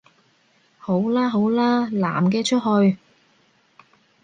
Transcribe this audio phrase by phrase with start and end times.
[0.79, 2.97] 好喇好喇，男嘅出去